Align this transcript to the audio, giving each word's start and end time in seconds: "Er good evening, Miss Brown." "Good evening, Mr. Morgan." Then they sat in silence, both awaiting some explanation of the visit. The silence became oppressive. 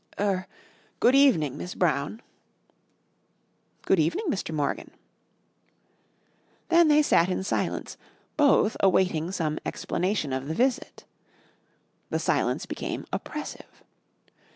"Er 0.19 0.47
good 0.99 1.13
evening, 1.13 1.59
Miss 1.59 1.75
Brown." 1.75 2.23
"Good 3.83 3.99
evening, 3.99 4.25
Mr. 4.29 4.51
Morgan." 4.51 4.89
Then 6.69 6.87
they 6.87 7.03
sat 7.03 7.29
in 7.29 7.43
silence, 7.43 7.97
both 8.35 8.75
awaiting 8.79 9.31
some 9.31 9.59
explanation 9.63 10.33
of 10.33 10.47
the 10.47 10.55
visit. 10.55 11.05
The 12.09 12.17
silence 12.17 12.65
became 12.65 13.05
oppressive. 13.13 13.83